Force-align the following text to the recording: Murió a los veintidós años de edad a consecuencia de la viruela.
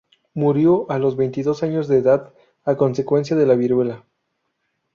Murió 0.33 0.87
a 0.89 0.97
los 0.97 1.15
veintidós 1.15 1.61
años 1.61 1.87
de 1.87 1.99
edad 1.99 2.33
a 2.65 2.75
consecuencia 2.75 3.35
de 3.35 3.45
la 3.45 3.53
viruela. 3.53 4.03